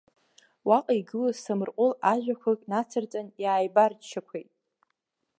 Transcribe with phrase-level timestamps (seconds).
[0.67, 4.49] Уаҟа игылаз самырҟәыл ажәақәак нацырҵан, иааибарччақәеит.